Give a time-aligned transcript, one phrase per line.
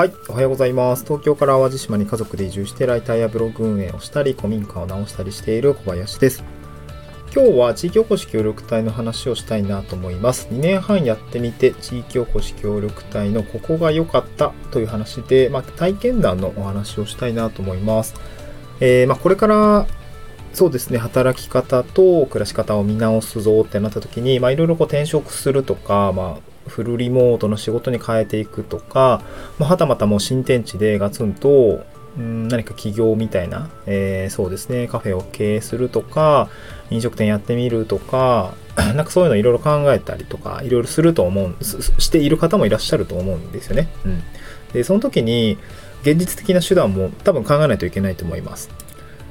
[0.00, 1.04] はい、おはようございます。
[1.04, 6.42] 東京から淡路島に家族で移住してライターやブログ運営をしたり、古民家を直したりしている小林です。
[7.36, 10.48] 今日は地域おこし協力隊の話をしたいなと思います。
[10.50, 18.14] 2年半やってみて、地域おこし協力隊のここが良かったという話で、まあ、体験談のお話をしたいなと思います。
[18.80, 19.86] えーまあ、これから
[20.54, 29.22] そうですね、働き方と暮らし方を見直すぞってなった時に、まあ、いろいろこう転職するとか、まあ、フルリモートの仕事に変えていくとか、
[29.58, 31.84] まあ、はたまたもう新天地でガツンと、
[32.18, 36.48] うん何か起業みたいな、えーそうですね、カフェを経営するとか、
[36.90, 43.88] 飲食店やってみるとか、 なんかそういうのいろいろ考えたりとか、いろいろすると思う、している方もいらっしゃると思うんですよね。
[44.04, 44.22] うん。
[44.72, 45.56] で、その時に、
[46.02, 48.70] 現実的な手段も多分考えないといけないと思います。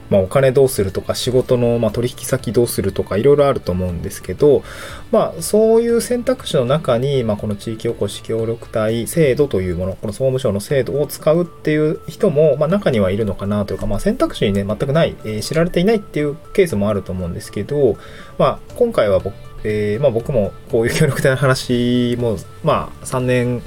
[0.09, 4.63] まあ、お金どうするとか仕事のま取引先どうするとかいろいろあると思うんですけど、
[5.11, 17.97] まあ、そういう選択肢の中に、まあ、この地域おこし協力隊制度というものこの総務省の制度を使うっていう人も、まあ、中にはいるのかなというか、まあ、選択肢にね全くない、えー知られていないっていうケースもあると思うんですけど、
[18.37, 23.63] まあ、今回は僕,、えーま、僕もこういう協力隊の話も、まあ、3年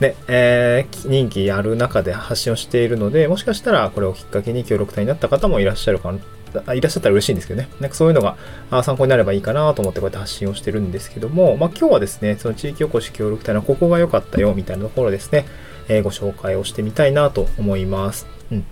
[0.00, 6.12] ね、えー任期やる中で発信をしているので、もしかしたらこれをきっかけに協力隊になった方もいらっしゃるか
[6.74, 7.68] いらっしゃったら嬉しいんですけどね。
[7.80, 8.36] なんかそういうのが
[8.82, 15.46] 参考になればいいかなと思ってこうやって発信をしてるんですけども、まあ今日はですね、その地域おこし協力隊のここが良かったよみたいなところですね、
[15.88, 18.26] えーご紹介をしてみたいなと思います。
[18.50, 18.64] うん。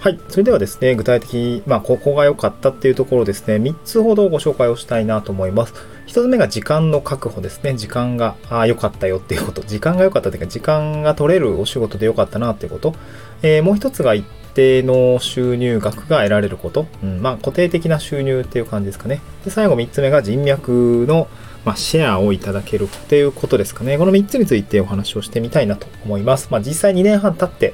[0.00, 0.18] はい。
[0.28, 5.74] それではですね、具体的に、まあ、ここが良かったっていうところですね、3つほどご紹介をしたいなと思います。
[6.12, 7.74] 1つ目が時間の確保ですね。
[7.74, 9.62] 時間があ良かったよっていうこと。
[9.62, 12.94] 時間が良かったというか、時間が取れるお仕事で良かったなっていうこと。
[13.42, 16.86] えーもう1つが一定の収入額が得られること。
[17.02, 19.22] うん、まあ、固定的な収入っていう感じですかね。
[19.46, 21.28] で、最後3つ目が人脈の、
[21.64, 23.96] まあ、シェアをいただけるっていうことですかね。
[23.96, 26.48] この3つについてお話をしてみたいなと思います。
[26.50, 27.72] まあ、実際2年半経って、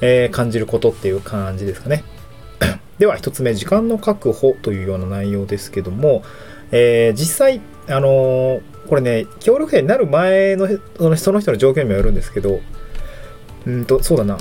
[0.00, 2.02] えー感じることっていう感じですかね。
[2.98, 6.24] では一つ目、時間の確保というような内容ですけども、
[6.72, 10.68] えー実際、あのーこれね、協力隊になる前の
[11.16, 12.60] その人の状況にもよるんですけど、
[13.66, 14.38] うんと、そうだな。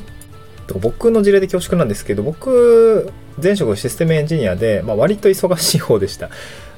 [0.81, 3.11] 僕の事例で恐縮なんですけど、僕、
[3.41, 6.29] 前職システムエンジニアで、まあ、割と忙しい方でした。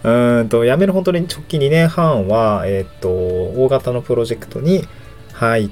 [0.04, 4.86] うんと、辞める本当に直近2年半は、えーっと、大型のプロジェクトに
[5.34, 5.70] 入っ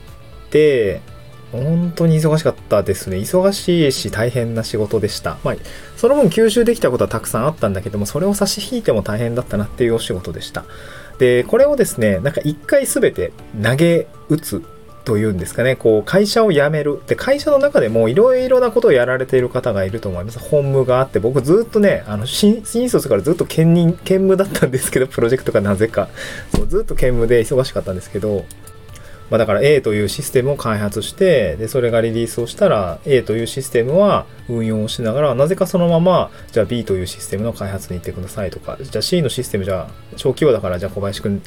[0.50, 1.01] て、
[1.51, 3.17] 本当に忙しかったですね。
[3.17, 5.38] 忙しいし大変な仕事でした。
[5.44, 5.56] まあ、
[5.95, 10.66] その分吸収できたことはたくさんあったんだけども、それを差し引いても大変だったなっていうお仕事でした。
[11.19, 14.61] で、これをですね、なんか一回すべて投げ打つ
[15.05, 17.00] というんですかね、こう、会社を辞める。
[17.07, 20.39] で、会社の中でもいろいろなことをやられている方がいると思います。
[20.39, 26.09] 本務があって、僕ずっとね、あの、新新卒からずっと兼任、兼務だったんですけど、プロジェクトがなぜか。
[26.55, 28.45] そう、ずっと兼務で忙しかったんですけど、
[29.29, 41.41] まあ、だから A というシステムを開発して、で、それがリリースをしたら、A というシステムは運用をしながら、なぜかそのまま、じゃあ B というシステムの開発に行ってくださいとか、じゃあ C のシステムじゃあ、小規模だから、じゃあ小林くん、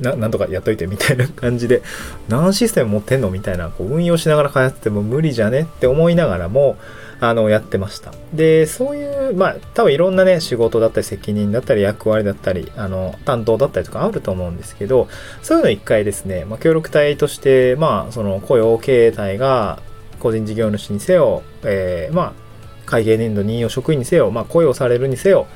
[0.00, 1.82] ななんとかやっといてみたいな感じで、
[2.28, 6.76] 何システム持ってんのみたいな、こう運用しながら開発っても無理じゃねって思いながらも、
[7.20, 8.12] あの、やってました。
[8.32, 15.08] で、そういう、まあ、多分いろんなね、仕事だったり責任だったり役割だったり、あの、担当だったりとかあると思うんですけど、
[15.42, 19.80] そういうのを一回ですね、まあ、協力隊として、まあ、その雇用形態が
[20.20, 22.32] 個人事業主にせよ、えーまあ、
[22.86, 25.46] 会計年度任用職員にせよ、まあ、雇用されるにせよ、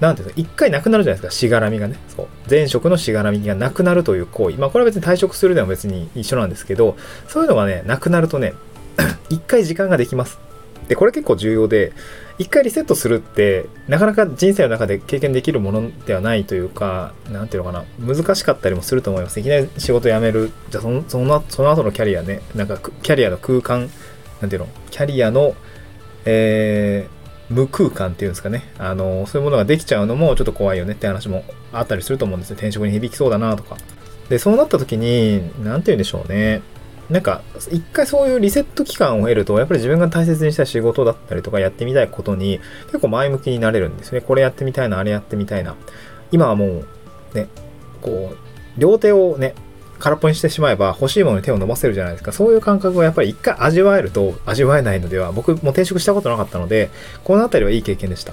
[0.00, 1.96] なんていうの、一回なくなるじゃないですか、しがらみがね。
[2.14, 2.26] そう。
[2.48, 4.56] 前職のしがらみがなくなるという行為。
[4.56, 6.96] まあ、これは別に退職するでも別に一緒なんですけど、
[7.28, 8.54] そういうのがね、なくなるとね、
[9.28, 10.49] 一回時間ができます。
[10.90, 11.92] で、これ結構重要で、
[12.36, 19.38] 一回リセットするって、なかなか人生の中で経験できるものではないというか、なんていうのかな、難しかったりもすると思います。
[19.38, 23.88] いきなり仕事辞める、じゃあその、その、その後のキャリアね、なんかキャリアの空間、
[24.40, 25.54] なんていうの、キャリアの、
[26.24, 28.62] えー無空間っていうんですかね。
[28.78, 32.54] あの、そういうものができちゃうのもちょっと怖いよねって話もあったりすると思うんですよ。
[32.54, 33.76] 転職に響きそうだなとか。
[34.28, 36.62] で、そうなった時に、なんて言うんでしょうね。
[37.10, 44.20] なんか、一回そういうリセット期間を得ると、やっぱり自分が大切にした仕事だったりとかやってみたいことに結構前向きになれるんですね。
[44.20, 45.74] これやってみたいな、あれやってみたいな。
[46.30, 46.86] 今はもう、
[47.34, 47.48] ね、
[48.00, 49.54] こう、両手をね、
[49.98, 52.32] 空っぽにしてしまえば欲しいものに手を伸ばせるじゃないですか。
[52.32, 56.90] そういう感覚をやっぱり一回味わえると味わえないのでは、僕も転職したことなかったので、
[57.24, 58.32] このあたりはいい経験でした。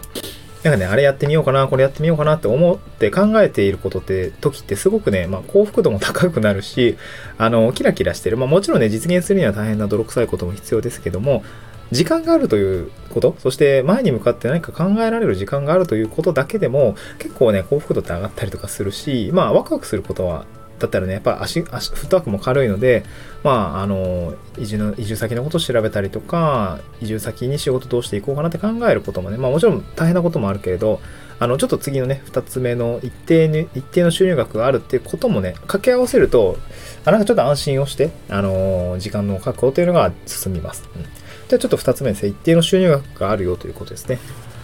[0.63, 6.97] なんかね、あれやってみようかな、これやってみようかなって思って考えていることって、時ってすごくね、まあ幸福度も高くなるし、
[7.37, 8.37] あの、キラキラしてる。
[8.37, 11.43] まあもちろんね、実現するには大変な泥臭いことも必要ですけども、
[11.91, 20.45] 時間があるということ、そして前に向かって何か考えられる時間があるということだけでも、結構ね、幸福度って上がったりとかするし、まあワクワクすることは
[20.79, 23.03] だったらね、やっぱ足、足、フットワークも軽いので、
[23.43, 30.99] まあ、あの、移住の、移住先のことを調べたりとか、移住先に仕事どうしていこうかなって考えることもね、まあもちろん大変なこともあるけれど、
[31.39, 36.57] あの、ちょっと次のね、二つ目の一定に、一定の収入額があるっていうこともね、掛け合わせると、
[37.05, 40.87] あなんかちょっと安心をして、あの、時間の確保というのが進みます。
[40.95, 44.19] うん、じゃあちょっと二つ目ですね、一定の収入額があるよということですね。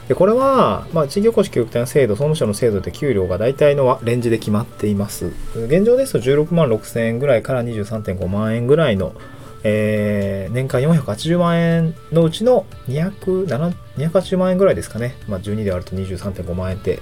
[0.08, 5.32] でこれは、まあ、地域おこし協力隊の制度、総務省の制度で給料が大体のレンジで決まっています。
[5.56, 9.14] 現状ですと16万6千円ぐらいから23.5万円ぐらいの、
[9.64, 15.16] えー、年間480万円のうちの280万円ぐらいですかね。
[15.30, 17.00] まあ、12で割ると23.5万円って、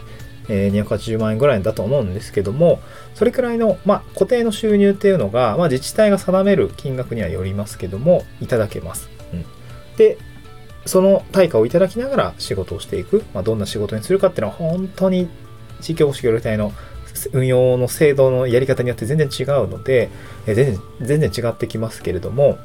[0.47, 2.79] えー、280万円ぐらいだと思うんですけども、
[3.15, 9.09] それくらいの、まあ、固定の収入っていうのが、まあ、自治体が定める金額にはよりますけども、いただけます。
[9.33, 9.45] うん、
[9.97, 10.19] で、
[10.91, 15.29] その対価をいただきながら仕事をしていく、まあ、どんな仕事にするかっていうのは本当に
[15.79, 16.73] 地域おこし協力隊の
[17.31, 20.09] 運用の制度のやり方によって全然違うので、
[20.47, 22.57] え全然、全然違ってきますけれども、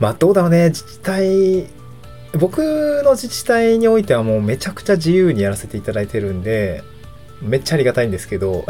[0.00, 1.66] まあどうだろうね、自治体、
[2.38, 6.84] 僕の自治体においてはもうめちゃくちゃ自由にやらせていただいてるんで、
[7.40, 8.66] めっちゃありがたいんですけど、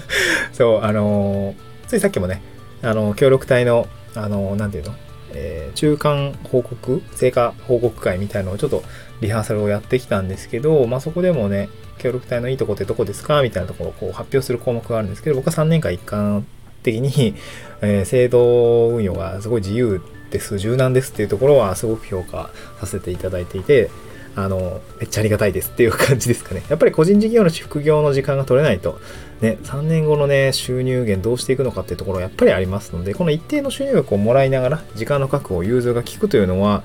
[0.52, 1.54] そう、あの
[1.86, 2.42] ついさっきもね、
[2.82, 4.94] あの、協力隊の、あのなんていうの？
[5.34, 8.82] えー、中間報告、成果報告会みたいなのをちょっと
[9.20, 16.46] リハーサルをやってきたんですけど、まあそこでもね、協力隊のいいとこってどこですかみたいなところをこう発表する項目があるんですけど、僕は3年間一貫
[16.82, 17.34] 的に、
[17.80, 20.00] えー、制度運用がすごい自由
[20.30, 23.90] です、柔軟ですっていうところはすごく評価させていただいていて、
[24.36, 26.62] あの、めっちゃありがたいですっていう感じですかね。
[26.70, 28.98] やっぱり個人事業の副業の時間が取れないと、
[29.40, 36.82] ね、3年後のね、収入源どうしていくのかっていうところはやっぱりありますので、この一定の収入額をもらいながら、時間の確保、融通が効くというのは、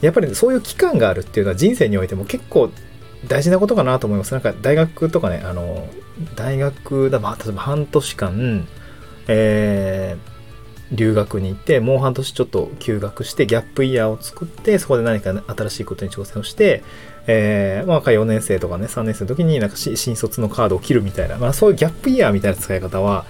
[0.00, 2.70] やっぱりそういう期間があるっていうのは人生においても結構
[3.26, 4.32] 大事なことかなと思います。
[4.32, 5.88] なんか大学とかね、あの、
[6.34, 8.66] 大学だ、まあ、例えば半年間、
[9.28, 9.75] えー、
[10.96, 16.82] 留学に行って、もう半年ちょっと休学して、ギャップイヤーを作って、そこで何か、新しいことに挑戦をして、
[17.26, 23.24] えー、まあ、4年生とかね、3年生の時になんか新卒のカードを切るみたいな、まあそういうギャップイヤーみたいな使い方は、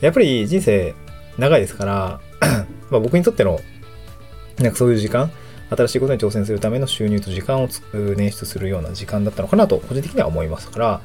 [0.00, 0.94] やっぱり人生
[1.38, 2.20] 長いですから、
[2.90, 3.60] ま僕にとっての、
[4.58, 5.30] なんかそういう時間、
[5.70, 11.00] 新しいことに挑戦するための収入と時間を捻出するような時間だったのかなと、個人的には思いますから、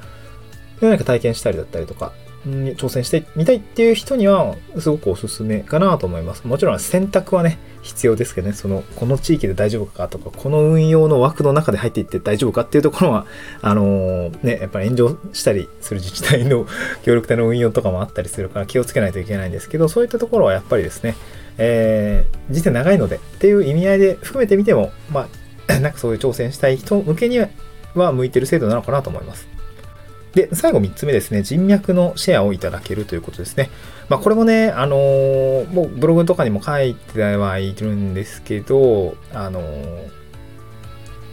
[0.79, 2.13] 何か体験したりだったりとか、
[2.45, 6.47] に挑戦してみたいっていう人にはすごくおすすめかなと思います。
[6.47, 13.25] もちろん選択はね、必要ですけどね、その、この地域で大丈夫かとか、この運用の枠の中で入っていって大丈夫かっていうところは、
[13.61, 16.67] あのー、ね、やっぱり炎上したりする自治体の
[17.03, 21.15] 協力隊の運用とかもあったりするから気をつけないといけないんですけど、そういったところはやっぱりですね、
[21.57, 25.27] えー、人生長いのでっていう意味合いで含めてみても、ま
[25.67, 27.39] あ、 なんかそういう挑戦したい人向けに
[27.95, 29.47] は向いてる制度なのかなと思います。
[30.33, 33.69] で、最後3つ目ですね、人脈のシェアをいただけるということですね。
[34.07, 39.62] まあ、これもね、あのー、もうブログとかにも書いてはいるんですけど、あの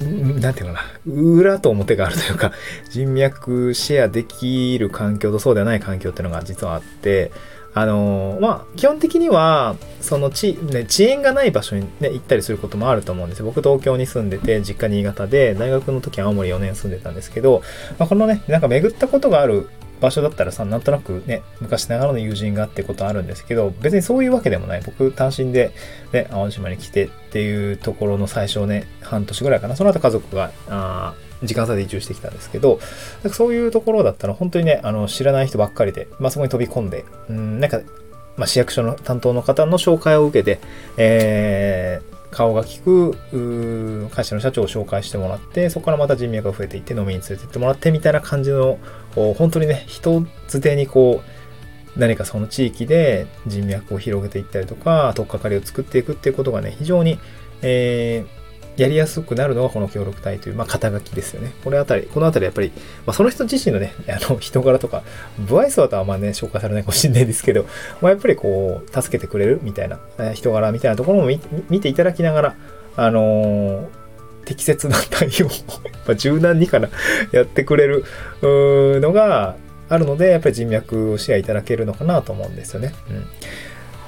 [0.00, 2.52] ー、なんていうのかな、裏と表があるというか、
[2.90, 7.30] 人脈シェアできる環境とそうではない環境っていうのが実はあって、
[7.74, 13.46] あのまあ、基本的には、その地、ね、遅延がない場所にね、行ったりすることもあると思うんですよ。
[13.46, 17.62] 僕東京に住んでて、実家新潟で、大学の時青森4年住んでたんですけど、
[17.98, 19.68] まあ、このね、なんか巡ったことがある
[20.00, 24.82] 場所だったらさ、なんとなくね、昔ながらの友人がってことあるんですけど、別にそういうわけでもない。
[24.84, 25.72] 僕単身で
[26.12, 29.76] ね、淡路島に来てっていうところの最初ね、半年ぐらいかな。
[29.76, 32.80] その後家族が、あ時間差で移住してきたんですけど、
[33.32, 37.80] そういうところだったら本当にね、あの、知らない人ばっかりで、まあ、そこに飛び込んで、うん、なんか、
[38.36, 40.60] まあ、市役所の担当の方の紹介を受けて、
[40.96, 48.78] えー、顔が利く会社の社長を紹介してもらって、そこからまた人脈が増えていって飲みに連れてってもらってみたいな感じの、
[49.14, 57.18] 本当にね、人づてにこう、何かその地域で人脈を広げていったりとか、とっかかりを作っていくっていうことがね、非常に、
[57.62, 58.38] えー、
[58.78, 61.52] やりやすくなるのがこの協力隊という、まあ、肩書きですよね。
[61.64, 62.70] これあたり、このあたりやっぱり、
[63.04, 65.02] まあ、その人自身のね、 あの、人柄とか、
[65.48, 67.64] 不愛想とはまね、紹介されないかもしれないですけど、
[68.00, 69.98] まあ、やっぱりこう、助けてくれるみたいな、
[70.32, 71.30] 人柄みたいなところも
[71.68, 72.56] 見ていただきながら、
[72.96, 73.86] あのー、
[74.44, 75.48] 適切な対応
[76.10, 76.88] を柔軟にかな、
[77.32, 78.04] やってくれる
[78.42, 79.56] のが
[79.88, 82.94] あるので、やっぱり人脈をシェアいただけるのかなと思うんですよね。
[83.10, 83.26] うん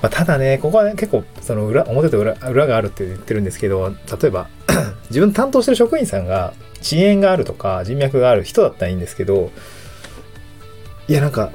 [0.03, 3.91] まあ、ただね、ここはね、結構、その裏、表と裏裏があるって言ってるんですけど、
[4.21, 4.49] 例えば、
[5.11, 9.51] 自分担当してる職員さんが遅延があるとか人脈がある人だったらいいんですけど、
[11.09, 11.51] いや、なんか、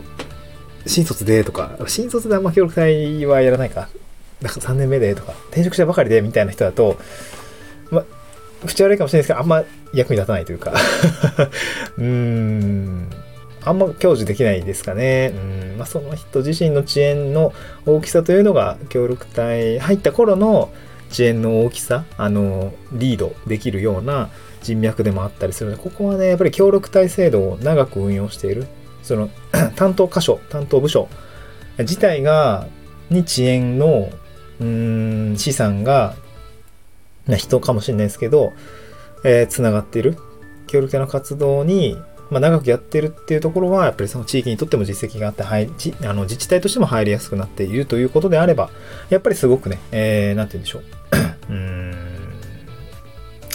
[0.86, 3.90] 新卒でとか、新卒であんま協力隊はやらないか。
[4.42, 6.98] なんか3年目でとか、転職したばかりでみたいな人だと、
[7.90, 8.06] まあ、
[8.68, 10.74] 口悪いかもしれないですけど、あんま役に立たないというか
[11.98, 13.10] うーん、
[13.65, 15.34] あんま享受できないですかね。
[15.36, 15.38] う
[15.75, 17.51] んまあ、その人自身の遅延の
[17.86, 20.72] 大きさというのが協力隊入った頃の
[21.12, 24.29] 遅延の大きさ、あの、リードできるような
[24.62, 28.67] 人脈でもあったりするので、ここはね、やっぱり協力隊制度を長く運用している、
[29.03, 29.29] その
[29.75, 31.07] 担当箇所、担当部署
[31.79, 32.67] 自体が、
[33.10, 34.10] に遅延の、
[34.60, 36.15] うん、資産が、
[37.38, 38.53] 人かもしれないですけど、
[39.24, 40.15] えー、つながっている
[40.67, 41.98] 協力隊の活動に、
[42.29, 45.70] まあ、長くやってるっていうところは、やっぱりその地域にとっても実績があって、はい、
[46.03, 48.70] あの自治体としても入りやすくなっているということであれば、
[49.10, 50.84] やっぱりすごくね、えー、なんて言うんでしょう。
[51.50, 51.94] うん、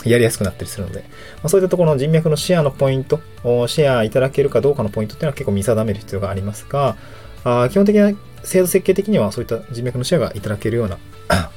[0.04, 1.06] やりやすくなったりするので、ま
[1.44, 3.20] あ、そういったところの人脈のシェアのポイント、
[3.66, 6.96] シェアいただけるかどうかのポイントっていうのは結構見定める必要がありますが、
[7.44, 8.12] あ基本的な
[8.44, 10.98] 制度設計的にはそういった人脈のシェアがいただけるような、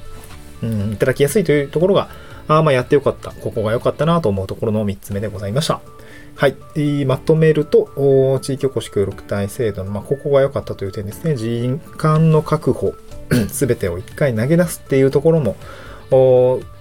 [0.63, 2.09] うん、いただきやすいというところが、
[2.47, 3.31] あまあやってよかった。
[3.31, 5.79] ここが良かったなと思うところの3つ目でございました。
[6.35, 7.05] はい。
[7.05, 11.35] まとめると、地域おこし協力隊制度の、まあ、ここが良かったという点ですね。
[11.35, 12.93] 人間の確保、
[13.49, 15.55] すべてを一回投げ出すっていうところも、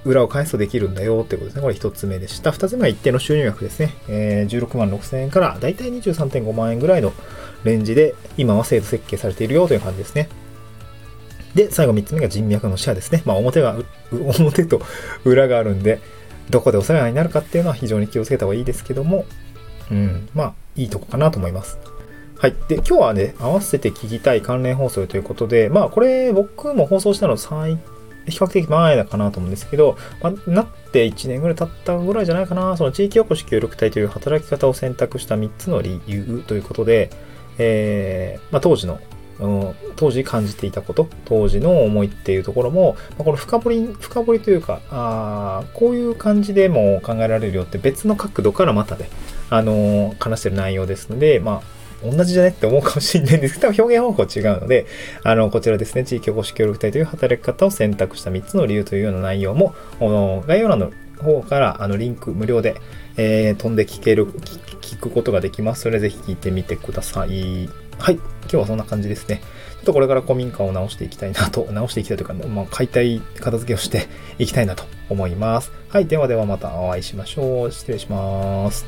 [0.05, 1.63] 裏を返すとできるんだよってことですね。
[1.63, 2.51] これ1つ目でした。
[2.51, 3.95] 2つ目は一定の収入額ですね。
[4.09, 7.13] えー、16万6千円からだいたい23.5万円ぐらいの
[7.65, 10.29] レンジで今は制度設計されているよという感じですね。
[11.55, 13.23] で、最後3つ目が人脈のシェアですね。
[13.25, 13.77] まあ表が、
[14.11, 14.83] 表と
[15.25, 16.01] 裏があるんで、
[16.51, 19.25] どこでお世話になるかっていうのは非常に気をつけた方がいいですけども、
[19.93, 21.79] うん、まあいいとこかなと思います。
[22.39, 22.55] はい。
[22.67, 27.79] で、今日はね、合わせて聞きたい関連放送ということで、まあこれ僕も放送したの最
[28.27, 37.11] 比較的前だかなと思うんですけど、まあ、なって1年ぐらい経ったぐらいじゃないかな、その地域おこし協力隊という働き方を選択した3つの理由ということで、
[37.59, 39.01] えー、まあ、当時の
[39.43, 49.11] あの当時感じていたこと、当時の思いっていうところも、まあ、この深掘り、深掘りというか、あこういう感じでも考えられるよって別の角度からまたね、
[49.51, 54.87] あの、話してる内容ですので、まあ、同じじゃねって思うかもしれないんですけど、多分表現方法違うので、
[55.25, 59.75] あの、こちらですね、地域おこし協力隊という働き方を選択した3つの理由というような内容も、
[60.47, 62.77] 概要欄の方から、あの、リンク無料で、
[63.17, 65.83] えー、飛んで聞ける、聞くことができます。
[65.83, 67.69] それぜひ聞いてみてください。
[67.99, 68.15] はい。
[68.15, 69.41] 今日はそんな感じですね。
[69.77, 75.73] ちょっとこれから古民家を直していきたいなと、 直していきたいというか、まあ、解体、片付けをして いきたいなと思います。
[75.89, 76.07] はい。
[76.07, 77.73] ではではまたお会いしましょう。
[77.73, 78.87] 失礼します。